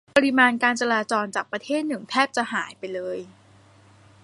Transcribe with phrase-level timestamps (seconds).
[0.15, 3.17] ปริมาณการจราจรจากประเทศหนึ่งแทบจะหายไปเลย